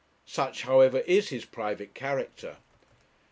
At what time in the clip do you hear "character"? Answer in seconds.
1.93-2.57